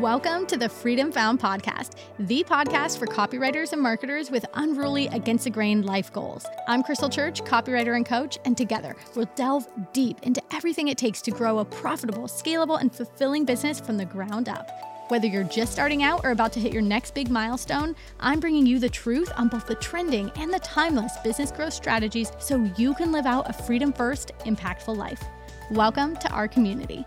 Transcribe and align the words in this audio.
Welcome 0.00 0.46
to 0.46 0.56
the 0.56 0.68
Freedom 0.68 1.12
Found 1.12 1.38
Podcast, 1.38 1.92
the 2.18 2.42
podcast 2.42 2.98
for 2.98 3.06
copywriters 3.06 3.72
and 3.72 3.80
marketers 3.80 4.28
with 4.28 4.44
unruly, 4.54 5.06
against 5.06 5.44
the 5.44 5.50
grain 5.50 5.82
life 5.82 6.12
goals. 6.12 6.44
I'm 6.66 6.82
Krystle 6.82 7.12
Church, 7.12 7.42
copywriter 7.44 7.94
and 7.94 8.04
coach, 8.04 8.36
and 8.44 8.56
together 8.56 8.96
we'll 9.14 9.28
delve 9.36 9.68
deep 9.92 10.18
into 10.22 10.42
everything 10.52 10.88
it 10.88 10.98
takes 10.98 11.22
to 11.22 11.30
grow 11.30 11.60
a 11.60 11.64
profitable, 11.64 12.24
scalable, 12.24 12.80
and 12.80 12.92
fulfilling 12.92 13.44
business 13.44 13.78
from 13.78 13.96
the 13.96 14.04
ground 14.04 14.48
up. 14.48 14.68
Whether 15.08 15.28
you're 15.28 15.44
just 15.44 15.72
starting 15.72 16.02
out 16.02 16.22
or 16.24 16.32
about 16.32 16.52
to 16.54 16.60
hit 16.60 16.72
your 16.72 16.82
next 16.82 17.14
big 17.14 17.30
milestone, 17.30 17.94
I'm 18.18 18.40
bringing 18.40 18.66
you 18.66 18.80
the 18.80 18.90
truth 18.90 19.30
on 19.36 19.48
both 19.48 19.66
the 19.66 19.76
trending 19.76 20.30
and 20.36 20.52
the 20.52 20.58
timeless 20.58 21.16
business 21.22 21.52
growth 21.52 21.72
strategies 21.72 22.32
so 22.40 22.68
you 22.76 22.94
can 22.94 23.12
live 23.12 23.26
out 23.26 23.48
a 23.48 23.52
freedom 23.52 23.92
first, 23.92 24.32
impactful 24.40 24.96
life. 24.96 25.22
Welcome 25.70 26.16
to 26.16 26.28
our 26.30 26.48
community 26.48 27.06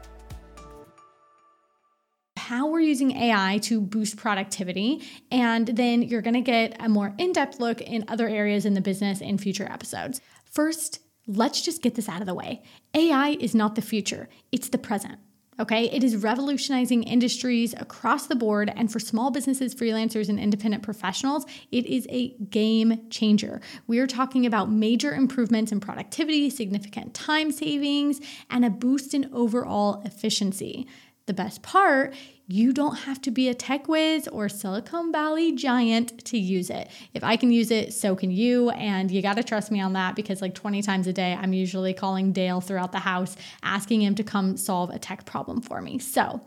how 2.47 2.65
we're 2.65 2.79
using 2.79 3.11
AI 3.11 3.57
to 3.61 3.81
boost 3.81 4.15
productivity. 4.15 5.03
And 5.29 5.67
then 5.67 6.01
you're 6.01 6.21
going 6.21 6.33
to 6.33 6.39
get 6.39 6.77
a 6.79 6.87
more 6.87 7.13
in 7.17 7.33
depth 7.33 7.59
look 7.59 7.81
in 7.81 8.05
other 8.07 8.29
areas 8.29 8.65
in 8.65 8.73
the 8.73 8.79
business 8.79 9.19
in 9.19 9.37
future 9.37 9.69
episodes. 9.69 10.21
First, 10.45 11.01
let's 11.27 11.61
just 11.61 11.81
get 11.81 11.95
this 11.95 12.07
out 12.07 12.21
of 12.21 12.25
the 12.25 12.33
way 12.33 12.63
AI 12.93 13.35
is 13.41 13.53
not 13.53 13.75
the 13.75 13.81
future, 13.81 14.29
it's 14.53 14.69
the 14.69 14.77
present. 14.77 15.19
Okay, 15.59 15.89
it 15.89 16.03
is 16.03 16.15
revolutionizing 16.17 17.01
industries 17.01 17.73
across 17.73 18.27
the 18.27 18.35
board. 18.35 18.71
And 18.75 18.91
for 18.91 18.99
small 18.99 19.31
businesses, 19.31 19.73
freelancers, 19.73 20.29
and 20.29 20.39
independent 20.39 20.83
professionals, 20.83 21.47
it 21.71 21.87
is 21.87 22.05
a 22.11 22.35
game 22.51 23.09
changer. 23.09 23.59
We 23.87 23.97
are 23.97 24.05
talking 24.05 24.45
about 24.45 24.71
major 24.71 25.15
improvements 25.15 25.71
in 25.71 25.79
productivity, 25.79 26.51
significant 26.51 27.15
time 27.15 27.51
savings, 27.51 28.21
and 28.51 28.63
a 28.63 28.69
boost 28.69 29.15
in 29.15 29.31
overall 29.33 30.03
efficiency. 30.05 30.87
The 31.27 31.33
best 31.33 31.61
part, 31.61 32.15
you 32.47 32.71
don't 32.71 32.99
have 32.99 33.21
to 33.23 33.31
be 33.31 33.49
a 33.49 33.53
tech 33.53 33.89
whiz 33.89 34.29
or 34.29 34.47
Silicon 34.47 35.11
Valley 35.11 35.51
giant 35.51 36.23
to 36.23 36.37
use 36.37 36.69
it. 36.69 36.89
If 37.13 37.21
I 37.21 37.35
can 37.35 37.51
use 37.51 37.69
it, 37.69 37.93
so 37.93 38.15
can 38.15 38.31
you. 38.31 38.69
And 38.69 39.11
you 39.11 39.21
got 39.21 39.35
to 39.35 39.43
trust 39.43 39.69
me 39.69 39.81
on 39.81 39.91
that 39.91 40.15
because, 40.15 40.41
like 40.41 40.55
20 40.55 40.81
times 40.81 41.05
a 41.05 41.11
day, 41.11 41.33
I'm 41.33 41.51
usually 41.51 41.93
calling 41.93 42.31
Dale 42.31 42.61
throughout 42.61 42.93
the 42.93 42.99
house, 42.99 43.35
asking 43.61 44.01
him 44.03 44.15
to 44.15 44.23
come 44.23 44.55
solve 44.55 44.89
a 44.89 44.99
tech 44.99 45.25
problem 45.25 45.59
for 45.59 45.81
me. 45.81 45.99
So, 45.99 46.39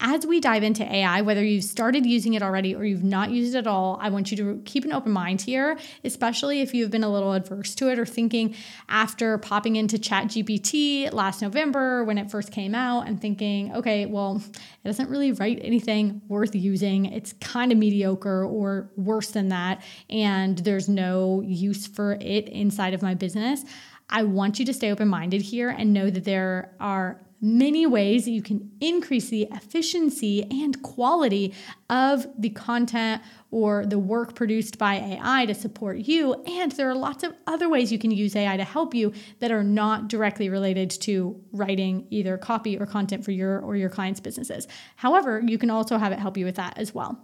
as 0.00 0.26
we 0.26 0.40
dive 0.40 0.62
into 0.62 0.84
AI, 0.84 1.22
whether 1.22 1.42
you've 1.42 1.64
started 1.64 2.04
using 2.04 2.34
it 2.34 2.42
already 2.42 2.74
or 2.74 2.84
you've 2.84 3.04
not 3.04 3.30
used 3.30 3.54
it 3.54 3.58
at 3.58 3.66
all, 3.66 3.98
I 4.00 4.10
want 4.10 4.30
you 4.30 4.36
to 4.38 4.60
keep 4.64 4.84
an 4.84 4.92
open 4.92 5.12
mind 5.12 5.40
here, 5.40 5.78
especially 6.02 6.60
if 6.60 6.74
you've 6.74 6.90
been 6.90 7.04
a 7.04 7.12
little 7.12 7.32
adverse 7.32 7.74
to 7.76 7.90
it 7.90 7.98
or 7.98 8.04
thinking 8.04 8.54
after 8.88 9.38
popping 9.38 9.76
into 9.76 9.96
ChatGPT 9.96 11.12
last 11.12 11.42
November 11.42 12.04
when 12.04 12.18
it 12.18 12.30
first 12.30 12.50
came 12.50 12.74
out 12.74 13.06
and 13.06 13.20
thinking, 13.20 13.72
okay, 13.74 14.06
well, 14.06 14.42
it 14.52 14.86
doesn't 14.88 15.08
really 15.08 15.32
write 15.32 15.60
anything 15.62 16.20
worth 16.28 16.54
using. 16.54 17.06
It's 17.06 17.32
kind 17.34 17.70
of 17.70 17.78
mediocre 17.78 18.44
or 18.44 18.90
worse 18.96 19.30
than 19.30 19.48
that, 19.48 19.82
and 20.10 20.58
there's 20.58 20.88
no 20.88 21.40
use 21.40 21.86
for 21.86 22.14
it 22.20 22.48
inside 22.48 22.94
of 22.94 23.02
my 23.02 23.14
business. 23.14 23.64
I 24.10 24.24
want 24.24 24.58
you 24.58 24.66
to 24.66 24.74
stay 24.74 24.90
open 24.90 25.08
minded 25.08 25.40
here 25.40 25.70
and 25.70 25.92
know 25.92 26.10
that 26.10 26.24
there 26.24 26.74
are 26.78 27.23
many 27.44 27.84
ways 27.84 28.24
that 28.24 28.30
you 28.30 28.40
can 28.40 28.70
increase 28.80 29.28
the 29.28 29.46
efficiency 29.52 30.44
and 30.50 30.82
quality 30.82 31.52
of 31.90 32.26
the 32.38 32.48
content 32.48 33.20
or 33.50 33.84
the 33.84 33.98
work 33.98 34.34
produced 34.34 34.78
by 34.78 34.94
AI 34.94 35.44
to 35.44 35.54
support 35.54 35.98
you. 35.98 36.32
And 36.46 36.72
there 36.72 36.88
are 36.88 36.94
lots 36.94 37.22
of 37.22 37.34
other 37.46 37.68
ways 37.68 37.92
you 37.92 37.98
can 37.98 38.10
use 38.10 38.34
AI 38.34 38.56
to 38.56 38.64
help 38.64 38.94
you 38.94 39.12
that 39.40 39.52
are 39.52 39.62
not 39.62 40.08
directly 40.08 40.48
related 40.48 40.90
to 41.02 41.38
writing 41.52 42.06
either 42.08 42.38
copy 42.38 42.78
or 42.78 42.86
content 42.86 43.22
for 43.24 43.30
your 43.30 43.60
or 43.60 43.76
your 43.76 43.90
clients' 43.90 44.20
businesses. 44.20 44.66
However, 44.96 45.42
you 45.44 45.58
can 45.58 45.68
also 45.68 45.98
have 45.98 46.12
it 46.12 46.18
help 46.18 46.38
you 46.38 46.46
with 46.46 46.56
that 46.56 46.78
as 46.78 46.94
well. 46.94 47.20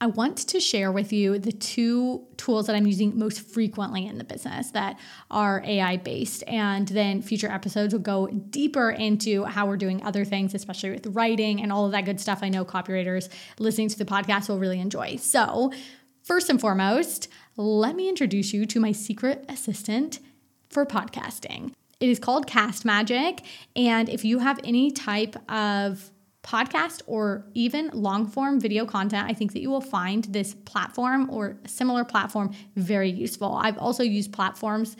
I 0.00 0.06
want 0.06 0.36
to 0.36 0.60
share 0.60 0.92
with 0.92 1.12
you 1.12 1.40
the 1.40 1.50
two 1.50 2.24
tools 2.36 2.68
that 2.68 2.76
I'm 2.76 2.86
using 2.86 3.18
most 3.18 3.40
frequently 3.40 4.06
in 4.06 4.18
the 4.18 4.22
business 4.24 4.70
that 4.70 4.96
are 5.28 5.60
AI 5.66 5.96
based. 5.96 6.44
And 6.46 6.86
then 6.86 7.20
future 7.20 7.50
episodes 7.50 7.92
will 7.92 8.00
go 8.00 8.28
deeper 8.28 8.90
into 8.90 9.42
how 9.44 9.66
we're 9.66 9.76
doing 9.76 10.04
other 10.04 10.24
things, 10.24 10.54
especially 10.54 10.90
with 10.90 11.08
writing 11.08 11.60
and 11.60 11.72
all 11.72 11.84
of 11.84 11.92
that 11.92 12.04
good 12.04 12.20
stuff. 12.20 12.40
I 12.42 12.48
know 12.48 12.64
copywriters 12.64 13.28
listening 13.58 13.88
to 13.88 13.98
the 13.98 14.04
podcast 14.04 14.48
will 14.48 14.60
really 14.60 14.78
enjoy. 14.78 15.16
So, 15.16 15.72
first 16.22 16.48
and 16.48 16.60
foremost, 16.60 17.26
let 17.56 17.96
me 17.96 18.08
introduce 18.08 18.52
you 18.52 18.66
to 18.66 18.78
my 18.78 18.92
secret 18.92 19.44
assistant 19.48 20.20
for 20.70 20.86
podcasting. 20.86 21.72
It 21.98 22.08
is 22.08 22.20
called 22.20 22.46
Cast 22.46 22.84
Magic. 22.84 23.40
And 23.74 24.08
if 24.08 24.24
you 24.24 24.38
have 24.38 24.60
any 24.62 24.92
type 24.92 25.34
of 25.50 26.12
podcast 26.42 27.02
or 27.06 27.46
even 27.54 27.90
long 27.92 28.26
form 28.26 28.60
video 28.60 28.86
content, 28.86 29.28
I 29.28 29.34
think 29.34 29.52
that 29.52 29.60
you 29.60 29.70
will 29.70 29.80
find 29.80 30.24
this 30.24 30.54
platform 30.54 31.28
or 31.30 31.58
similar 31.66 32.04
platform 32.04 32.54
very 32.76 33.10
useful. 33.10 33.54
I've 33.54 33.78
also 33.78 34.02
used 34.02 34.32
platforms 34.32 34.96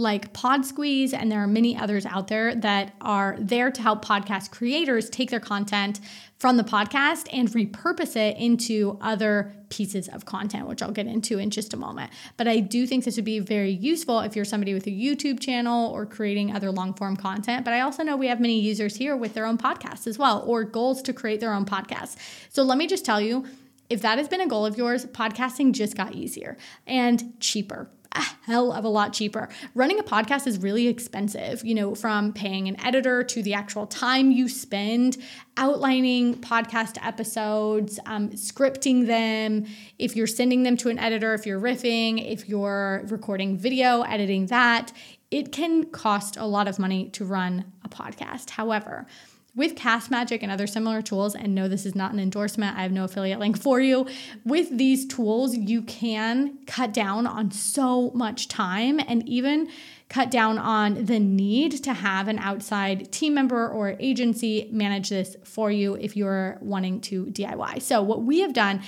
like 0.00 0.32
Pod 0.32 0.64
Squeeze, 0.64 1.12
and 1.12 1.30
there 1.30 1.40
are 1.40 1.46
many 1.46 1.76
others 1.76 2.06
out 2.06 2.28
there 2.28 2.54
that 2.54 2.94
are 3.02 3.36
there 3.38 3.70
to 3.70 3.82
help 3.82 4.02
podcast 4.02 4.50
creators 4.50 5.10
take 5.10 5.30
their 5.30 5.40
content 5.40 6.00
from 6.38 6.56
the 6.56 6.64
podcast 6.64 7.28
and 7.30 7.50
repurpose 7.50 8.16
it 8.16 8.38
into 8.38 8.96
other 9.02 9.54
pieces 9.68 10.08
of 10.08 10.24
content, 10.24 10.66
which 10.66 10.82
I'll 10.82 10.90
get 10.90 11.06
into 11.06 11.38
in 11.38 11.50
just 11.50 11.74
a 11.74 11.76
moment. 11.76 12.10
But 12.38 12.48
I 12.48 12.60
do 12.60 12.86
think 12.86 13.04
this 13.04 13.16
would 13.16 13.26
be 13.26 13.40
very 13.40 13.72
useful 13.72 14.20
if 14.20 14.34
you're 14.34 14.46
somebody 14.46 14.72
with 14.72 14.86
a 14.86 14.90
YouTube 14.90 15.38
channel 15.38 15.92
or 15.92 16.06
creating 16.06 16.56
other 16.56 16.70
long 16.70 16.94
form 16.94 17.14
content. 17.14 17.66
But 17.66 17.74
I 17.74 17.80
also 17.80 18.02
know 18.02 18.16
we 18.16 18.28
have 18.28 18.40
many 18.40 18.58
users 18.58 18.96
here 18.96 19.14
with 19.14 19.34
their 19.34 19.44
own 19.44 19.58
podcasts 19.58 20.06
as 20.06 20.16
well, 20.16 20.42
or 20.46 20.64
goals 20.64 21.02
to 21.02 21.12
create 21.12 21.40
their 21.40 21.52
own 21.52 21.66
podcasts. 21.66 22.16
So 22.48 22.62
let 22.62 22.78
me 22.78 22.86
just 22.86 23.04
tell 23.04 23.20
you 23.20 23.44
if 23.90 24.00
that 24.00 24.16
has 24.16 24.28
been 24.28 24.40
a 24.40 24.46
goal 24.46 24.64
of 24.64 24.78
yours, 24.78 25.04
podcasting 25.04 25.72
just 25.72 25.94
got 25.94 26.14
easier 26.14 26.56
and 26.86 27.38
cheaper 27.38 27.90
a 28.12 28.22
hell 28.46 28.72
of 28.72 28.84
a 28.84 28.88
lot 28.88 29.12
cheaper. 29.12 29.48
Running 29.74 29.98
a 29.98 30.02
podcast 30.02 30.46
is 30.46 30.58
really 30.58 30.88
expensive, 30.88 31.64
you 31.64 31.74
know, 31.74 31.94
from 31.94 32.32
paying 32.32 32.68
an 32.68 32.80
editor 32.84 33.22
to 33.22 33.42
the 33.42 33.54
actual 33.54 33.86
time 33.86 34.30
you 34.32 34.48
spend 34.48 35.16
outlining 35.56 36.34
podcast 36.40 36.96
episodes, 37.04 38.00
um, 38.06 38.30
scripting 38.30 39.06
them. 39.06 39.66
If 39.98 40.16
you're 40.16 40.26
sending 40.26 40.64
them 40.64 40.76
to 40.78 40.88
an 40.88 40.98
editor, 40.98 41.34
if 41.34 41.46
you're 41.46 41.60
riffing, 41.60 42.32
if 42.32 42.48
you're 42.48 43.04
recording 43.08 43.56
video, 43.56 44.02
editing 44.02 44.46
that, 44.46 44.92
it 45.30 45.52
can 45.52 45.84
cost 45.84 46.36
a 46.36 46.46
lot 46.46 46.66
of 46.66 46.78
money 46.78 47.08
to 47.10 47.24
run 47.24 47.72
a 47.84 47.88
podcast. 47.88 48.50
However, 48.50 49.06
with 49.54 49.76
Cast 49.76 50.10
Magic 50.10 50.42
and 50.42 50.52
other 50.52 50.66
similar 50.66 51.02
tools, 51.02 51.34
and 51.34 51.54
no, 51.54 51.68
this 51.68 51.84
is 51.84 51.94
not 51.94 52.12
an 52.12 52.20
endorsement, 52.20 52.76
I 52.76 52.82
have 52.82 52.92
no 52.92 53.04
affiliate 53.04 53.38
link 53.38 53.60
for 53.60 53.80
you. 53.80 54.06
With 54.44 54.76
these 54.76 55.06
tools, 55.06 55.56
you 55.56 55.82
can 55.82 56.58
cut 56.66 56.92
down 56.92 57.26
on 57.26 57.50
so 57.50 58.10
much 58.12 58.48
time 58.48 59.00
and 59.00 59.28
even 59.28 59.68
cut 60.08 60.30
down 60.30 60.58
on 60.58 61.04
the 61.06 61.18
need 61.18 61.82
to 61.84 61.92
have 61.94 62.28
an 62.28 62.38
outside 62.38 63.10
team 63.12 63.34
member 63.34 63.68
or 63.68 63.96
agency 64.00 64.68
manage 64.72 65.08
this 65.08 65.36
for 65.44 65.70
you 65.70 65.94
if 65.94 66.16
you're 66.16 66.58
wanting 66.60 67.00
to 67.00 67.26
DIY. 67.26 67.82
So, 67.82 68.02
what 68.02 68.22
we 68.22 68.40
have 68.40 68.52
done 68.52 68.82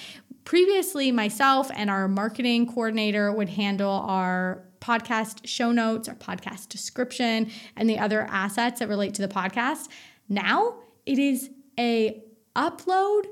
previously, 0.45 1.13
myself 1.13 1.71
and 1.75 1.89
our 1.91 2.09
marketing 2.09 2.67
coordinator 2.67 3.33
would 3.33 3.49
handle 3.49 3.91
our 3.91 4.65
podcast 4.81 5.47
show 5.47 5.71
notes, 5.71 6.09
our 6.09 6.17
podcast 6.17 6.69
description, 6.69 7.51
and 7.77 7.89
the 7.89 7.99
other 7.99 8.23
assets 8.29 8.81
that 8.81 8.89
relate 8.89 9.15
to 9.15 9.23
the 9.23 9.33
podcast. 9.33 9.89
Now 10.33 10.77
it 11.05 11.19
is 11.19 11.51
a 11.79 12.23
upload 12.57 13.25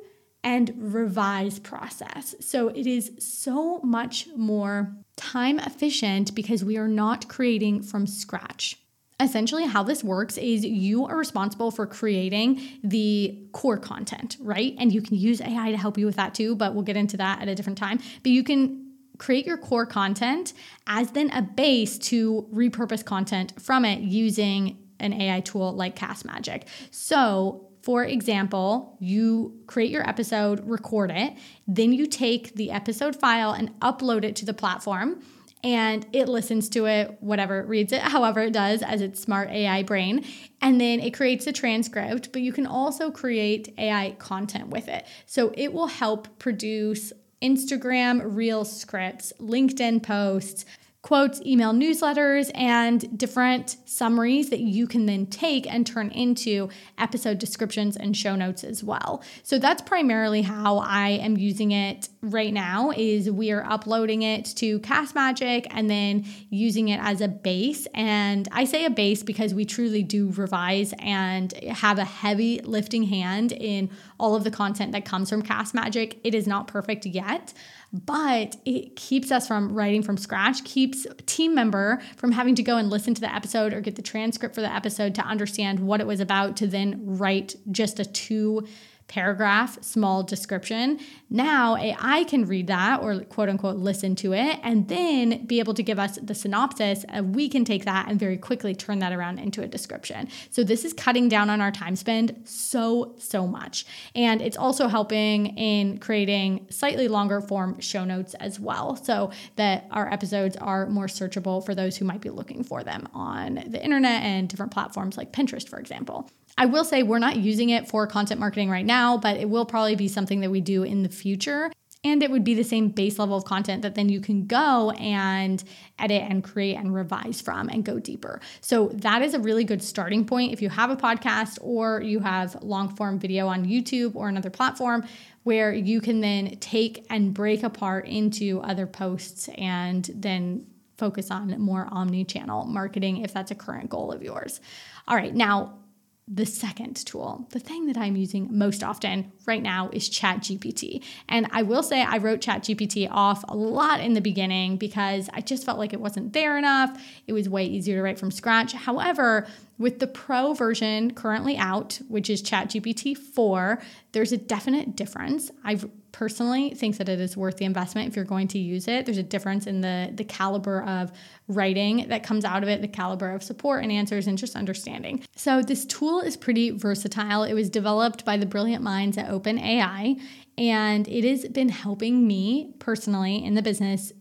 and 0.44 0.72
revise 0.76 1.58
process. 1.58 2.34
So 2.40 2.68
it 2.68 2.86
is 2.86 3.12
so 3.18 3.80
much 3.80 4.28
more 4.36 4.94
time 5.16 5.58
efficient 5.58 6.34
because 6.34 6.64
we 6.64 6.76
are 6.76 6.88
not 6.88 7.28
creating 7.28 7.82
from 7.82 8.06
scratch. 8.06 8.76
Essentially, 9.18 9.66
how 9.66 9.82
this 9.82 10.02
works 10.02 10.38
is 10.38 10.64
you 10.64 11.04
are 11.06 11.16
responsible 11.16 11.70
for 11.70 11.86
creating 11.86 12.62
the 12.82 13.38
core 13.52 13.76
content, 13.76 14.38
right? 14.40 14.74
And 14.78 14.92
you 14.92 15.02
can 15.02 15.16
use 15.16 15.42
AI 15.42 15.70
to 15.72 15.76
help 15.76 15.98
you 15.98 16.06
with 16.06 16.16
that 16.16 16.34
too, 16.34 16.56
but 16.56 16.74
we'll 16.74 16.84
get 16.84 16.96
into 16.96 17.18
that 17.18 17.42
at 17.42 17.48
a 17.48 17.54
different 17.54 17.78
time. 17.78 17.98
But 18.22 18.32
you 18.32 18.42
can 18.42 18.92
create 19.18 19.44
your 19.44 19.58
core 19.58 19.84
content 19.84 20.54
as 20.86 21.10
then 21.10 21.30
a 21.32 21.42
base 21.42 21.98
to 21.98 22.48
repurpose 22.50 23.04
content 23.04 23.52
from 23.60 23.84
it 23.84 24.00
using 24.00 24.78
an 25.00 25.12
AI 25.12 25.40
tool 25.40 25.72
like 25.72 25.96
Cast 25.96 26.24
Magic. 26.24 26.66
So, 26.90 27.66
for 27.82 28.04
example, 28.04 28.96
you 29.00 29.58
create 29.66 29.90
your 29.90 30.06
episode, 30.08 30.60
record 30.68 31.10
it, 31.10 31.34
then 31.66 31.92
you 31.92 32.06
take 32.06 32.54
the 32.54 32.70
episode 32.70 33.16
file 33.16 33.52
and 33.52 33.78
upload 33.80 34.24
it 34.24 34.36
to 34.36 34.44
the 34.44 34.54
platform 34.54 35.22
and 35.62 36.06
it 36.12 36.28
listens 36.28 36.68
to 36.70 36.86
it, 36.86 37.18
whatever 37.20 37.60
it 37.60 37.68
reads 37.68 37.92
it, 37.92 38.00
however 38.02 38.40
it 38.40 38.52
does, 38.52 38.82
as 38.82 39.00
its 39.00 39.20
smart 39.20 39.50
AI 39.50 39.82
brain. 39.82 40.24
And 40.60 40.80
then 40.80 41.00
it 41.00 41.14
creates 41.14 41.46
a 41.46 41.52
transcript, 41.52 42.32
but 42.32 42.42
you 42.42 42.52
can 42.52 42.66
also 42.66 43.10
create 43.10 43.74
AI 43.78 44.12
content 44.18 44.68
with 44.68 44.88
it. 44.88 45.06
So 45.26 45.52
it 45.56 45.72
will 45.72 45.86
help 45.86 46.38
produce 46.38 47.12
Instagram 47.42 48.22
reel 48.24 48.64
scripts, 48.64 49.32
LinkedIn 49.40 50.02
posts, 50.02 50.64
quotes, 51.02 51.40
email 51.42 51.72
newsletters, 51.72 52.50
and 52.54 53.18
different 53.18 53.76
summaries 53.86 54.50
that 54.50 54.60
you 54.60 54.86
can 54.86 55.06
then 55.06 55.24
take 55.26 55.66
and 55.72 55.86
turn 55.86 56.10
into 56.10 56.68
episode 56.98 57.38
descriptions 57.38 57.96
and 57.96 58.14
show 58.14 58.36
notes 58.36 58.62
as 58.62 58.84
well. 58.84 59.22
So 59.42 59.58
that's 59.58 59.80
primarily 59.80 60.42
how 60.42 60.78
I 60.78 61.10
am 61.10 61.38
using 61.38 61.72
it 61.72 62.10
right 62.20 62.52
now 62.52 62.92
is 62.94 63.30
we 63.30 63.50
are 63.50 63.64
uploading 63.64 64.22
it 64.22 64.44
to 64.56 64.78
Cast 64.80 65.14
Magic 65.14 65.66
and 65.70 65.88
then 65.88 66.26
using 66.50 66.88
it 66.88 67.00
as 67.02 67.22
a 67.22 67.28
base. 67.28 67.86
And 67.94 68.46
I 68.52 68.64
say 68.64 68.84
a 68.84 68.90
base 68.90 69.22
because 69.22 69.54
we 69.54 69.64
truly 69.64 70.02
do 70.02 70.30
revise 70.30 70.92
and 70.98 71.52
have 71.64 71.98
a 71.98 72.04
heavy 72.04 72.60
lifting 72.60 73.04
hand 73.04 73.52
in 73.52 73.88
all 74.18 74.34
of 74.34 74.44
the 74.44 74.50
content 74.50 74.92
that 74.92 75.06
comes 75.06 75.30
from 75.30 75.40
Cast 75.40 75.72
Magic. 75.72 76.20
It 76.24 76.34
is 76.34 76.46
not 76.46 76.66
perfect 76.66 77.06
yet 77.06 77.54
but 77.92 78.56
it 78.64 78.94
keeps 78.96 79.32
us 79.32 79.48
from 79.48 79.72
writing 79.72 80.02
from 80.02 80.16
scratch, 80.16 80.62
keeps 80.64 81.06
team 81.26 81.54
member 81.54 82.00
from 82.16 82.32
having 82.32 82.54
to 82.54 82.62
go 82.62 82.76
and 82.76 82.88
listen 82.88 83.14
to 83.14 83.20
the 83.20 83.34
episode 83.34 83.72
or 83.72 83.80
get 83.80 83.96
the 83.96 84.02
transcript 84.02 84.54
for 84.54 84.60
the 84.60 84.72
episode 84.72 85.14
to 85.16 85.22
understand 85.22 85.80
what 85.80 86.00
it 86.00 86.06
was 86.06 86.20
about 86.20 86.56
to 86.58 86.66
then 86.66 87.00
write 87.04 87.56
just 87.70 87.98
a 87.98 88.04
two 88.04 88.66
paragraph, 89.10 89.82
small 89.82 90.22
description. 90.22 91.00
Now 91.28 91.76
AI 91.76 92.22
can 92.24 92.46
read 92.46 92.68
that 92.68 93.02
or 93.02 93.20
quote 93.24 93.48
unquote 93.48 93.76
listen 93.76 94.14
to 94.16 94.32
it 94.32 94.60
and 94.62 94.86
then 94.86 95.46
be 95.46 95.58
able 95.58 95.74
to 95.74 95.82
give 95.82 95.98
us 95.98 96.16
the 96.22 96.34
synopsis. 96.34 97.04
And 97.08 97.34
we 97.34 97.48
can 97.48 97.64
take 97.64 97.84
that 97.86 98.08
and 98.08 98.20
very 98.20 98.38
quickly 98.38 98.72
turn 98.72 99.00
that 99.00 99.12
around 99.12 99.40
into 99.40 99.62
a 99.62 99.66
description. 99.66 100.28
So 100.50 100.62
this 100.62 100.84
is 100.84 100.92
cutting 100.92 101.28
down 101.28 101.50
on 101.50 101.60
our 101.60 101.72
time 101.72 101.96
spend 101.96 102.40
so, 102.44 103.16
so 103.18 103.48
much. 103.48 103.84
And 104.14 104.40
it's 104.40 104.56
also 104.56 104.86
helping 104.86 105.58
in 105.58 105.98
creating 105.98 106.68
slightly 106.70 107.08
longer 107.08 107.40
form 107.40 107.80
show 107.80 108.04
notes 108.04 108.34
as 108.34 108.60
well 108.60 108.94
so 108.94 109.32
that 109.56 109.88
our 109.90 110.10
episodes 110.12 110.56
are 110.56 110.86
more 110.86 111.06
searchable 111.06 111.66
for 111.66 111.74
those 111.74 111.96
who 111.96 112.04
might 112.04 112.20
be 112.20 112.30
looking 112.30 112.62
for 112.62 112.84
them 112.84 113.08
on 113.12 113.64
the 113.66 113.82
internet 113.82 114.22
and 114.22 114.48
different 114.48 114.70
platforms 114.70 115.16
like 115.16 115.32
Pinterest, 115.32 115.68
for 115.68 115.80
example. 115.80 116.30
I 116.60 116.66
will 116.66 116.84
say 116.84 117.02
we're 117.02 117.18
not 117.18 117.36
using 117.36 117.70
it 117.70 117.88
for 117.88 118.06
content 118.06 118.38
marketing 118.38 118.68
right 118.68 118.84
now, 118.84 118.99
but 119.22 119.36
it 119.36 119.48
will 119.48 119.66
probably 119.66 119.96
be 119.96 120.08
something 120.08 120.40
that 120.40 120.50
we 120.50 120.60
do 120.60 120.82
in 120.82 121.02
the 121.02 121.08
future. 121.08 121.70
And 122.02 122.22
it 122.22 122.30
would 122.30 122.44
be 122.44 122.54
the 122.54 122.64
same 122.64 122.88
base 122.88 123.18
level 123.18 123.36
of 123.36 123.44
content 123.44 123.82
that 123.82 123.94
then 123.94 124.08
you 124.08 124.22
can 124.22 124.46
go 124.46 124.90
and 124.92 125.62
edit 125.98 126.22
and 126.22 126.42
create 126.42 126.76
and 126.76 126.94
revise 126.94 127.42
from 127.42 127.68
and 127.68 127.84
go 127.84 127.98
deeper. 127.98 128.40
So 128.62 128.88
that 128.94 129.20
is 129.20 129.34
a 129.34 129.38
really 129.38 129.64
good 129.64 129.82
starting 129.82 130.24
point. 130.24 130.52
If 130.52 130.62
you 130.62 130.70
have 130.70 130.88
a 130.88 130.96
podcast 130.96 131.58
or 131.60 132.00
you 132.00 132.20
have 132.20 132.56
long 132.62 132.96
form 132.96 133.18
video 133.18 133.48
on 133.48 133.66
YouTube 133.66 134.16
or 134.16 134.30
another 134.30 134.48
platform 134.48 135.04
where 135.42 135.74
you 135.74 136.00
can 136.00 136.20
then 136.20 136.56
take 136.60 137.04
and 137.10 137.34
break 137.34 137.62
apart 137.62 138.06
into 138.06 138.60
other 138.62 138.86
posts 138.86 139.48
and 139.58 140.08
then 140.14 140.66
focus 140.96 141.30
on 141.30 141.58
more 141.60 141.86
omni 141.90 142.24
channel 142.24 142.64
marketing 142.66 143.18
if 143.18 143.32
that's 143.32 143.50
a 143.50 143.54
current 143.54 143.90
goal 143.90 144.10
of 144.10 144.22
yours. 144.22 144.60
All 145.06 145.16
right, 145.16 145.34
now 145.34 145.79
the 146.28 146.46
second 146.46 146.94
tool, 147.04 147.48
the 147.50 147.58
thing 147.58 147.86
that 147.86 147.96
I'm 147.96 148.14
using 148.14 148.48
most 148.50 148.84
often 148.84 149.32
right 149.46 149.62
now 149.62 149.90
is 149.92 150.08
ChatGPT. 150.08 151.02
And 151.28 151.48
I 151.50 151.62
will 151.62 151.82
say 151.82 152.02
I 152.02 152.18
wrote 152.18 152.40
ChatGPT 152.40 153.08
off 153.10 153.44
a 153.48 153.56
lot 153.56 154.00
in 154.00 154.14
the 154.14 154.20
beginning 154.20 154.76
because 154.76 155.28
I 155.32 155.40
just 155.40 155.64
felt 155.64 155.78
like 155.78 155.92
it 155.92 156.00
wasn't 156.00 156.32
there 156.32 156.56
enough. 156.56 157.02
It 157.26 157.32
was 157.32 157.48
way 157.48 157.64
easier 157.64 157.96
to 157.96 158.02
write 158.02 158.18
from 158.18 158.30
scratch. 158.30 158.72
However, 158.72 159.48
with 159.80 159.98
the 159.98 160.06
pro 160.06 160.52
version 160.52 161.14
currently 161.14 161.56
out, 161.56 161.98
which 162.06 162.28
is 162.28 162.42
ChatGPT 162.42 163.16
4, 163.16 163.80
there's 164.12 164.30
a 164.30 164.36
definite 164.36 164.94
difference. 164.94 165.50
I've 165.64 165.88
personally 166.12 166.74
think 166.74 166.98
that 166.98 167.08
it 167.08 167.18
is 167.18 167.34
worth 167.34 167.56
the 167.56 167.64
investment 167.64 168.08
if 168.08 168.14
you're 168.14 168.26
going 168.26 168.48
to 168.48 168.58
use 168.58 168.88
it. 168.88 169.06
There's 169.06 169.16
a 169.16 169.22
difference 169.22 169.66
in 169.66 169.80
the 169.80 170.10
the 170.12 170.24
caliber 170.24 170.82
of 170.82 171.12
writing 171.48 172.08
that 172.08 172.22
comes 172.22 172.44
out 172.44 172.62
of 172.62 172.68
it, 172.68 172.82
the 172.82 172.88
caliber 172.88 173.30
of 173.30 173.42
support 173.42 173.82
and 173.82 173.90
answers 173.90 174.26
and 174.26 174.36
just 174.36 174.54
understanding. 174.54 175.24
So 175.34 175.62
this 175.62 175.86
tool 175.86 176.20
is 176.20 176.36
pretty 176.36 176.70
versatile. 176.70 177.44
It 177.44 177.54
was 177.54 177.70
developed 177.70 178.26
by 178.26 178.36
the 178.36 178.46
brilliant 178.46 178.82
minds 178.82 179.16
at 179.16 179.30
OpenAI 179.30 180.20
and 180.58 181.08
it 181.08 181.24
has 181.24 181.48
been 181.48 181.70
helping 181.70 182.26
me 182.26 182.74
personally 182.80 183.42
in 183.42 183.54
the 183.54 183.62
business 183.62 184.12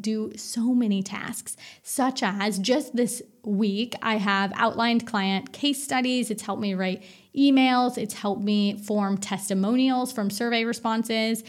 do 0.00 0.32
so 0.36 0.74
many 0.74 1.02
tasks, 1.02 1.56
such 1.82 2.22
as 2.22 2.58
just 2.58 2.96
this 2.96 3.22
week, 3.44 3.94
I 4.02 4.16
have 4.16 4.52
outlined 4.56 5.06
client 5.06 5.52
case 5.52 5.82
studies. 5.82 6.30
It's 6.30 6.42
helped 6.42 6.62
me 6.62 6.74
write 6.74 7.02
emails, 7.36 7.98
it's 7.98 8.14
helped 8.14 8.42
me 8.42 8.78
form 8.78 9.18
testimonials 9.18 10.12
from 10.12 10.30
survey 10.30 10.64
responses. 10.64 11.44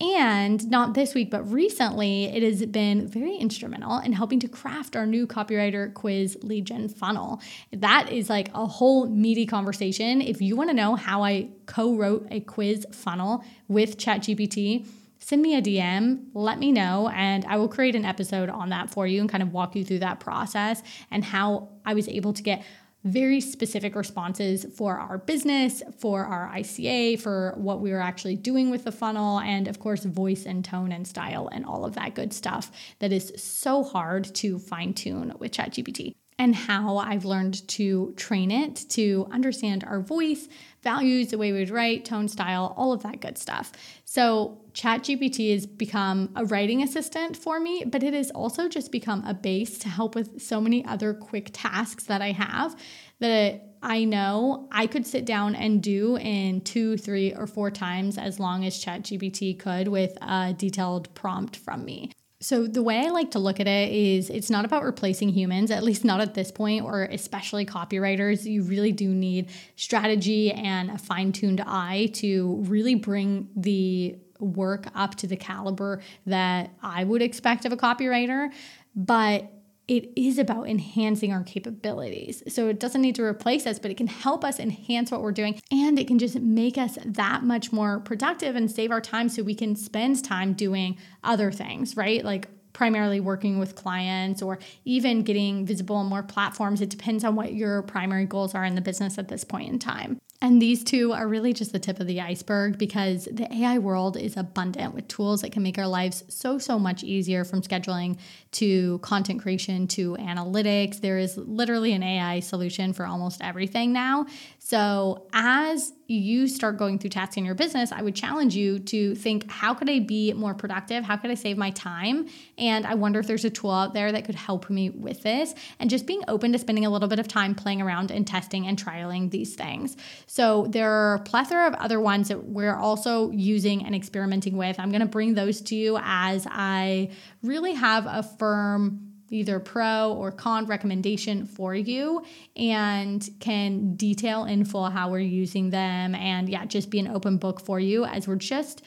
And 0.00 0.70
not 0.70 0.94
this 0.94 1.14
week, 1.14 1.30
but 1.30 1.42
recently, 1.52 2.24
it 2.24 2.42
has 2.42 2.64
been 2.64 3.06
very 3.06 3.36
instrumental 3.36 3.98
in 3.98 4.14
helping 4.14 4.40
to 4.40 4.48
craft 4.48 4.96
our 4.96 5.04
new 5.04 5.26
copywriter 5.26 5.92
quiz 5.92 6.38
lead 6.40 6.64
gen 6.64 6.88
funnel. 6.88 7.42
That 7.70 8.10
is 8.10 8.30
like 8.30 8.48
a 8.54 8.64
whole 8.64 9.10
meaty 9.10 9.44
conversation. 9.44 10.22
If 10.22 10.40
you 10.40 10.56
want 10.56 10.70
to 10.70 10.74
know 10.74 10.94
how 10.96 11.22
I 11.22 11.50
co 11.66 11.94
wrote 11.94 12.28
a 12.30 12.40
quiz 12.40 12.86
funnel 12.92 13.44
with 13.68 13.98
ChatGPT, 13.98 14.86
send 15.20 15.42
me 15.42 15.56
a 15.56 15.62
DM, 15.62 16.26
let 16.34 16.58
me 16.58 16.72
know, 16.72 17.08
and 17.14 17.44
I 17.44 17.56
will 17.56 17.68
create 17.68 17.94
an 17.94 18.04
episode 18.04 18.48
on 18.48 18.70
that 18.70 18.90
for 18.90 19.06
you 19.06 19.20
and 19.20 19.30
kind 19.30 19.42
of 19.42 19.52
walk 19.52 19.76
you 19.76 19.84
through 19.84 20.00
that 20.00 20.18
process 20.18 20.82
and 21.10 21.24
how 21.24 21.68
I 21.84 21.94
was 21.94 22.08
able 22.08 22.32
to 22.32 22.42
get 22.42 22.64
very 23.04 23.40
specific 23.40 23.94
responses 23.94 24.66
for 24.76 24.98
our 24.98 25.18
business, 25.18 25.82
for 25.98 26.24
our 26.24 26.50
ICA, 26.54 27.18
for 27.18 27.54
what 27.56 27.80
we 27.80 27.92
were 27.92 28.00
actually 28.00 28.36
doing 28.36 28.70
with 28.70 28.84
the 28.84 28.92
funnel, 28.92 29.40
and 29.40 29.68
of 29.68 29.78
course, 29.78 30.04
voice 30.04 30.44
and 30.44 30.64
tone 30.64 30.92
and 30.92 31.06
style 31.06 31.48
and 31.50 31.64
all 31.64 31.84
of 31.84 31.94
that 31.94 32.14
good 32.14 32.32
stuff 32.32 32.70
that 32.98 33.12
is 33.12 33.32
so 33.36 33.82
hard 33.82 34.24
to 34.34 34.58
fine 34.58 34.92
tune 34.92 35.32
with 35.38 35.52
ChatGPT. 35.52 36.14
And 36.38 36.54
how 36.54 36.96
I've 36.96 37.26
learned 37.26 37.68
to 37.68 38.14
train 38.16 38.50
it 38.50 38.86
to 38.90 39.28
understand 39.30 39.84
our 39.84 40.00
voice, 40.00 40.48
values, 40.82 41.28
the 41.28 41.38
way 41.38 41.52
we 41.52 41.58
would 41.58 41.70
write, 41.70 42.06
tone, 42.06 42.28
style, 42.28 42.74
all 42.78 42.94
of 42.94 43.02
that 43.02 43.20
good 43.20 43.36
stuff. 43.36 43.72
So, 44.06 44.59
ChatGPT 44.72 45.52
has 45.52 45.66
become 45.66 46.30
a 46.36 46.44
writing 46.44 46.82
assistant 46.82 47.36
for 47.36 47.60
me, 47.60 47.84
but 47.86 48.02
it 48.02 48.14
has 48.14 48.30
also 48.30 48.68
just 48.68 48.92
become 48.92 49.24
a 49.26 49.34
base 49.34 49.78
to 49.80 49.88
help 49.88 50.14
with 50.14 50.40
so 50.40 50.60
many 50.60 50.84
other 50.84 51.14
quick 51.14 51.50
tasks 51.52 52.04
that 52.04 52.22
I 52.22 52.32
have 52.32 52.76
that 53.18 53.76
I 53.82 54.04
know 54.04 54.68
I 54.70 54.86
could 54.86 55.06
sit 55.06 55.24
down 55.24 55.54
and 55.54 55.82
do 55.82 56.16
in 56.16 56.60
two, 56.60 56.96
three, 56.96 57.34
or 57.34 57.46
four 57.46 57.70
times 57.70 58.18
as 58.18 58.38
long 58.38 58.64
as 58.64 58.82
ChatGPT 58.82 59.58
could 59.58 59.88
with 59.88 60.16
a 60.20 60.54
detailed 60.56 61.12
prompt 61.14 61.56
from 61.56 61.84
me. 61.84 62.12
So, 62.42 62.66
the 62.66 62.82
way 62.82 63.00
I 63.00 63.10
like 63.10 63.32
to 63.32 63.38
look 63.38 63.60
at 63.60 63.66
it 63.66 63.92
is 63.92 64.30
it's 64.30 64.48
not 64.48 64.64
about 64.64 64.82
replacing 64.82 65.28
humans, 65.28 65.70
at 65.70 65.82
least 65.82 66.06
not 66.06 66.22
at 66.22 66.32
this 66.32 66.50
point, 66.50 66.84
or 66.84 67.02
especially 67.02 67.66
copywriters. 67.66 68.44
You 68.44 68.62
really 68.62 68.92
do 68.92 69.08
need 69.08 69.50
strategy 69.76 70.50
and 70.50 70.90
a 70.90 70.96
fine 70.96 71.32
tuned 71.32 71.60
eye 71.60 72.10
to 72.14 72.64
really 72.66 72.94
bring 72.94 73.50
the 73.54 74.16
work 74.40 74.86
up 74.94 75.14
to 75.16 75.26
the 75.26 75.36
caliber 75.36 76.00
that 76.26 76.70
I 76.82 77.04
would 77.04 77.22
expect 77.22 77.64
of 77.64 77.72
a 77.72 77.76
copywriter. 77.76 78.52
But 78.94 79.50
it 79.90 80.12
is 80.14 80.38
about 80.38 80.68
enhancing 80.68 81.32
our 81.32 81.42
capabilities. 81.42 82.44
So 82.46 82.68
it 82.68 82.78
doesn't 82.78 83.02
need 83.02 83.16
to 83.16 83.24
replace 83.24 83.66
us, 83.66 83.80
but 83.80 83.90
it 83.90 83.96
can 83.96 84.06
help 84.06 84.44
us 84.44 84.60
enhance 84.60 85.10
what 85.10 85.20
we're 85.20 85.32
doing 85.32 85.60
and 85.72 85.98
it 85.98 86.06
can 86.06 86.20
just 86.20 86.36
make 86.36 86.78
us 86.78 86.96
that 87.04 87.42
much 87.42 87.72
more 87.72 87.98
productive 87.98 88.54
and 88.54 88.70
save 88.70 88.92
our 88.92 89.00
time 89.00 89.28
so 89.28 89.42
we 89.42 89.56
can 89.56 89.74
spend 89.74 90.24
time 90.24 90.52
doing 90.52 90.96
other 91.24 91.50
things, 91.50 91.96
right? 91.96 92.24
Like 92.24 92.46
primarily 92.72 93.18
working 93.18 93.58
with 93.58 93.74
clients 93.74 94.42
or 94.42 94.60
even 94.84 95.22
getting 95.22 95.66
visible 95.66 95.96
on 95.96 96.06
more 96.06 96.22
platforms. 96.22 96.80
It 96.80 96.88
depends 96.88 97.24
on 97.24 97.34
what 97.34 97.52
your 97.52 97.82
primary 97.82 98.26
goals 98.26 98.54
are 98.54 98.64
in 98.64 98.76
the 98.76 98.80
business 98.80 99.18
at 99.18 99.26
this 99.26 99.42
point 99.42 99.70
in 99.70 99.80
time. 99.80 100.20
And 100.42 100.60
these 100.60 100.82
two 100.82 101.12
are 101.12 101.28
really 101.28 101.52
just 101.52 101.72
the 101.72 101.78
tip 101.78 102.00
of 102.00 102.06
the 102.06 102.20
iceberg 102.22 102.78
because 102.78 103.26
the 103.30 103.52
AI 103.54 103.76
world 103.78 104.16
is 104.16 104.38
abundant 104.38 104.94
with 104.94 105.06
tools 105.06 105.42
that 105.42 105.52
can 105.52 105.62
make 105.62 105.76
our 105.76 105.86
lives 105.86 106.24
so, 106.28 106.56
so 106.56 106.78
much 106.78 107.04
easier 107.04 107.44
from 107.44 107.60
scheduling 107.60 108.18
to 108.52 108.98
content 109.00 109.42
creation 109.42 109.86
to 109.88 110.16
analytics. 110.16 111.02
There 111.02 111.18
is 111.18 111.36
literally 111.36 111.92
an 111.92 112.02
AI 112.02 112.40
solution 112.40 112.94
for 112.94 113.04
almost 113.04 113.42
everything 113.42 113.92
now. 113.92 114.26
So, 114.58 115.26
as 115.34 115.92
you 116.14 116.48
start 116.48 116.76
going 116.76 116.98
through 116.98 117.10
tasks 117.10 117.36
in 117.36 117.44
your 117.44 117.54
business, 117.54 117.92
I 117.92 118.02
would 118.02 118.14
challenge 118.14 118.56
you 118.56 118.78
to 118.80 119.14
think 119.14 119.50
how 119.50 119.74
could 119.74 119.88
I 119.88 120.00
be 120.00 120.32
more 120.32 120.54
productive? 120.54 121.04
How 121.04 121.16
could 121.16 121.30
I 121.30 121.34
save 121.34 121.56
my 121.56 121.70
time? 121.70 122.28
And 122.58 122.86
I 122.86 122.94
wonder 122.94 123.20
if 123.20 123.26
there's 123.26 123.44
a 123.44 123.50
tool 123.50 123.70
out 123.70 123.94
there 123.94 124.10
that 124.10 124.24
could 124.24 124.34
help 124.34 124.68
me 124.70 124.90
with 124.90 125.22
this 125.22 125.54
and 125.78 125.88
just 125.88 126.06
being 126.06 126.22
open 126.28 126.52
to 126.52 126.58
spending 126.58 126.84
a 126.84 126.90
little 126.90 127.08
bit 127.08 127.18
of 127.18 127.28
time 127.28 127.54
playing 127.54 127.80
around 127.80 128.10
and 128.10 128.26
testing 128.26 128.66
and 128.66 128.82
trialing 128.82 129.30
these 129.30 129.54
things. 129.54 129.96
So, 130.26 130.66
there 130.68 130.90
are 130.90 131.14
a 131.14 131.20
plethora 131.20 131.66
of 131.66 131.74
other 131.74 132.00
ones 132.00 132.28
that 132.28 132.44
we're 132.44 132.76
also 132.76 133.30
using 133.30 133.84
and 133.84 133.94
experimenting 133.94 134.56
with. 134.56 134.78
I'm 134.80 134.90
going 134.90 135.00
to 135.00 135.06
bring 135.06 135.34
those 135.34 135.60
to 135.62 135.76
you 135.76 135.98
as 136.02 136.46
I 136.50 137.10
really 137.42 137.74
have 137.74 138.06
a 138.06 138.22
firm 138.22 139.09
either 139.30 139.60
pro 139.60 140.12
or 140.12 140.30
con 140.30 140.66
recommendation 140.66 141.46
for 141.46 141.74
you 141.74 142.22
and 142.56 143.28
can 143.40 143.94
detail 143.94 144.44
in 144.44 144.64
full 144.64 144.90
how 144.90 145.10
we're 145.10 145.18
using 145.18 145.70
them 145.70 146.14
and 146.14 146.48
yeah 146.48 146.64
just 146.64 146.90
be 146.90 146.98
an 146.98 147.08
open 147.08 147.36
book 147.36 147.60
for 147.60 147.80
you 147.80 148.04
as 148.04 148.26
we're 148.28 148.36
just 148.36 148.82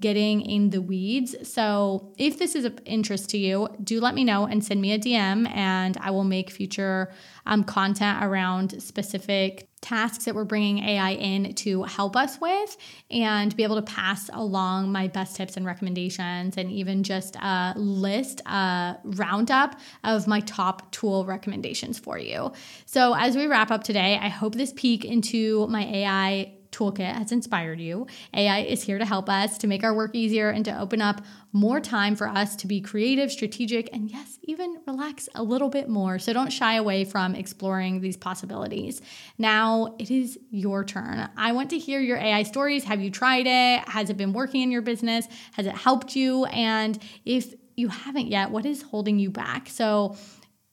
getting 0.00 0.42
in 0.42 0.70
the 0.70 0.82
weeds. 0.82 1.34
So, 1.48 2.12
if 2.18 2.38
this 2.38 2.54
is 2.54 2.64
of 2.64 2.78
interest 2.84 3.30
to 3.30 3.38
you, 3.38 3.68
do 3.82 4.00
let 4.00 4.14
me 4.14 4.22
know 4.22 4.46
and 4.46 4.62
send 4.62 4.82
me 4.82 4.92
a 4.92 4.98
DM, 4.98 5.48
and 5.48 5.96
I 6.00 6.10
will 6.10 6.24
make 6.24 6.50
future 6.50 7.10
um, 7.46 7.64
content 7.64 8.22
around 8.22 8.82
specific 8.82 9.68
tasks 9.80 10.24
that 10.24 10.34
we're 10.34 10.44
bringing 10.44 10.80
AI 10.80 11.12
in 11.12 11.54
to 11.54 11.84
help 11.84 12.16
us 12.16 12.40
with 12.40 12.76
and 13.10 13.54
be 13.56 13.62
able 13.62 13.76
to 13.76 13.82
pass 13.82 14.28
along 14.32 14.90
my 14.90 15.06
best 15.06 15.36
tips 15.36 15.56
and 15.56 15.64
recommendations 15.64 16.56
and 16.56 16.70
even 16.70 17.02
just 17.02 17.36
a 17.36 17.72
list, 17.76 18.40
a 18.46 18.96
roundup 19.04 19.78
of 20.04 20.26
my 20.26 20.40
top 20.40 20.90
tool 20.90 21.24
recommendations 21.24 21.98
for 21.98 22.18
you. 22.18 22.52
So, 22.86 23.14
as 23.14 23.36
we 23.36 23.46
wrap 23.46 23.70
up 23.70 23.84
today, 23.84 24.18
I 24.20 24.28
hope 24.28 24.54
this 24.54 24.72
peek 24.74 25.04
into 25.04 25.66
my 25.68 25.84
AI 25.84 26.57
toolkit 26.72 27.14
has 27.14 27.32
inspired 27.32 27.80
you. 27.80 28.06
AI 28.34 28.60
is 28.60 28.82
here 28.82 28.98
to 28.98 29.04
help 29.04 29.28
us, 29.28 29.58
to 29.58 29.66
make 29.66 29.84
our 29.84 29.94
work 29.94 30.14
easier, 30.14 30.50
and 30.50 30.64
to 30.64 30.78
open 30.78 31.00
up 31.00 31.22
more 31.52 31.80
time 31.80 32.14
for 32.14 32.28
us 32.28 32.56
to 32.56 32.66
be 32.66 32.80
creative, 32.80 33.30
strategic, 33.32 33.88
and 33.92 34.10
yes, 34.10 34.38
even 34.42 34.78
relax 34.86 35.28
a 35.34 35.42
little 35.42 35.68
bit 35.68 35.88
more. 35.88 36.18
So 36.18 36.32
don't 36.32 36.52
shy 36.52 36.74
away 36.74 37.04
from 37.04 37.34
exploring 37.34 38.00
these 38.00 38.16
possibilities. 38.16 39.00
Now 39.38 39.96
it 39.98 40.10
is 40.10 40.38
your 40.50 40.84
turn. 40.84 41.28
I 41.36 41.52
want 41.52 41.70
to 41.70 41.78
hear 41.78 42.00
your 42.00 42.18
AI 42.18 42.42
stories. 42.42 42.84
Have 42.84 43.00
you 43.00 43.10
tried 43.10 43.46
it? 43.46 43.88
Has 43.88 44.10
it 44.10 44.16
been 44.16 44.32
working 44.32 44.62
in 44.62 44.70
your 44.70 44.82
business? 44.82 45.26
Has 45.52 45.66
it 45.66 45.74
helped 45.74 46.16
you? 46.16 46.44
And 46.46 46.98
if 47.24 47.54
you 47.76 47.88
haven't 47.88 48.28
yet, 48.28 48.50
what 48.50 48.66
is 48.66 48.82
holding 48.82 49.18
you 49.18 49.30
back? 49.30 49.68
So, 49.68 50.16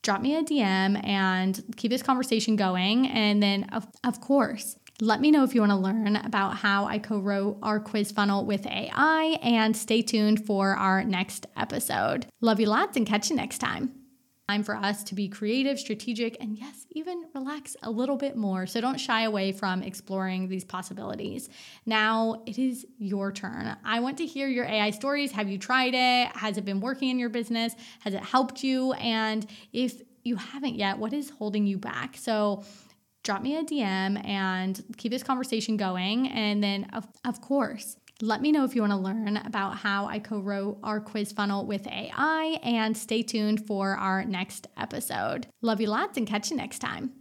drop 0.05 0.21
me 0.21 0.35
a 0.35 0.43
DM 0.43 1.03
and 1.03 1.63
keep 1.75 1.89
this 1.89 2.03
conversation 2.03 2.55
going. 2.55 3.07
And 3.07 3.41
then, 3.41 3.63
of, 3.73 3.87
of 4.03 4.21
course, 4.21 4.77
let 5.01 5.19
me 5.19 5.31
know 5.31 5.43
if 5.43 5.53
you 5.53 5.61
want 5.61 5.71
to 5.71 5.77
learn 5.77 6.15
about 6.15 6.57
how 6.57 6.85
I 6.85 6.99
co 6.99 7.19
wrote 7.19 7.57
our 7.61 7.79
quiz 7.79 8.11
funnel 8.11 8.45
with 8.45 8.65
AI 8.65 9.37
and 9.41 9.75
stay 9.75 10.01
tuned 10.01 10.45
for 10.45 10.75
our 10.75 11.03
next 11.03 11.47
episode. 11.57 12.27
Love 12.41 12.59
you 12.59 12.67
lots 12.67 12.95
and 12.95 13.05
catch 13.05 13.29
you 13.29 13.35
next 13.35 13.57
time. 13.57 13.91
Time 14.47 14.61
for 14.61 14.75
us 14.75 15.03
to 15.05 15.15
be 15.15 15.27
creative, 15.27 15.79
strategic, 15.79 16.37
and 16.39 16.55
yes, 16.55 16.85
even 16.91 17.25
relax 17.33 17.75
a 17.81 17.89
little 17.89 18.15
bit 18.15 18.37
more. 18.37 18.67
So 18.67 18.79
don't 18.79 18.99
shy 18.99 19.23
away 19.23 19.51
from 19.51 19.81
exploring 19.81 20.47
these 20.47 20.63
possibilities. 20.63 21.49
Now 21.87 22.43
it 22.45 22.59
is 22.59 22.85
your 22.99 23.31
turn. 23.31 23.75
I 23.83 23.99
want 24.01 24.19
to 24.19 24.25
hear 24.25 24.47
your 24.47 24.65
AI 24.65 24.91
stories. 24.91 25.31
Have 25.31 25.49
you 25.49 25.57
tried 25.57 25.95
it? 25.95 26.37
Has 26.37 26.57
it 26.59 26.63
been 26.63 26.79
working 26.79 27.09
in 27.09 27.17
your 27.17 27.29
business? 27.29 27.73
Has 28.01 28.13
it 28.13 28.21
helped 28.21 28.63
you? 28.63 28.93
And 28.93 29.47
if 29.73 29.99
you 30.23 30.35
haven't 30.35 30.75
yet, 30.75 30.99
what 30.99 31.11
is 31.11 31.31
holding 31.31 31.65
you 31.65 31.79
back? 31.79 32.15
So 32.15 32.63
drop 33.25 33.41
me 33.41 33.57
a 33.57 33.63
DM 33.63 34.25
and 34.25 34.81
keep 34.95 35.11
this 35.11 35.23
conversation 35.23 35.75
going. 35.75 36.29
And 36.29 36.63
then, 36.63 36.85
of, 36.93 37.05
of 37.25 37.41
course, 37.41 37.97
let 38.21 38.41
me 38.41 38.53
know 38.53 38.63
if 38.63 38.75
you 38.75 38.81
want 38.81 38.93
to 38.93 38.97
learn 38.97 39.35
about 39.35 39.77
how 39.77 40.05
I 40.05 40.19
co 40.19 40.39
wrote 40.39 40.77
our 40.83 41.01
quiz 41.01 41.33
funnel 41.33 41.65
with 41.65 41.85
AI 41.87 42.59
and 42.63 42.95
stay 42.95 43.23
tuned 43.23 43.67
for 43.67 43.97
our 43.97 44.23
next 44.23 44.67
episode. 44.77 45.47
Love 45.61 45.81
you 45.81 45.87
lots 45.87 46.17
and 46.17 46.25
catch 46.25 46.49
you 46.49 46.55
next 46.55 46.79
time. 46.79 47.11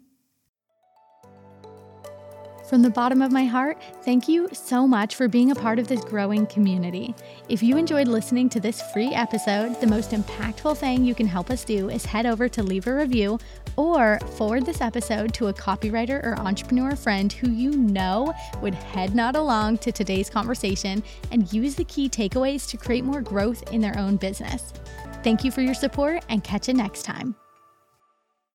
From 2.69 2.81
the 2.81 2.89
bottom 2.89 3.21
of 3.21 3.31
my 3.31 3.45
heart, 3.45 3.77
thank 4.03 4.27
you 4.27 4.49
so 4.53 4.87
much 4.87 5.17
for 5.17 5.29
being 5.29 5.51
a 5.51 5.55
part 5.55 5.79
of 5.79 5.87
this 5.87 6.03
growing 6.03 6.47
community. 6.47 7.15
If 7.51 7.63
you 7.63 7.77
enjoyed 7.77 8.09
listening 8.09 8.49
to 8.51 8.61
this 8.61 8.81
free 8.93 9.13
episode, 9.13 9.79
the 9.81 9.87
most 9.87 10.13
impactful 10.13 10.79
thing 10.79 11.05
you 11.05 11.15
can 11.15 11.27
help 11.27 11.51
us 11.51 11.63
do 11.63 11.91
is 11.91 12.07
head 12.07 12.25
over 12.25 12.49
to 12.49 12.63
leave 12.63 12.87
a 12.87 12.95
review 12.95 13.39
or 13.77 14.19
forward 14.37 14.65
this 14.65 14.81
episode 14.81 15.35
to 15.35 15.49
a 15.49 15.53
copywriter 15.53 16.25
or 16.25 16.39
entrepreneur 16.39 16.97
friend 16.97 17.35
who 17.35 17.51
you 17.51 17.73
know 17.73 18.33
would 18.63 18.75
head 18.75 19.15
nod 19.15 19.37
along 19.37 19.79
to 19.79 19.93
today's 19.93 20.31
conversation 20.31 21.03
and 21.33 21.53
use 21.53 21.75
the 21.75 21.85
key 21.85 22.09
takeaways 22.09 22.67
to 22.71 22.79
create 22.79 23.05
more 23.05 23.21
growth 23.21 23.73
in 23.73 23.83
their 23.83 23.99
own 23.99 24.17
business. 24.17 24.73
Thank 25.23 25.45
you 25.45 25.51
for 25.51 25.61
your 25.61 25.75
support 25.75 26.25
and 26.31 26.43
catch 26.43 26.69
you 26.69 26.75
next 26.75 27.03
time. 27.03 27.35